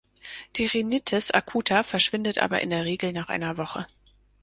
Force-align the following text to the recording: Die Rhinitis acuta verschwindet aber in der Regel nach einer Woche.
Die 0.55 0.65
Rhinitis 0.65 1.29
acuta 1.29 1.83
verschwindet 1.83 2.39
aber 2.39 2.59
in 2.61 2.71
der 2.71 2.85
Regel 2.85 3.11
nach 3.13 3.29
einer 3.29 3.57
Woche. 3.57 3.85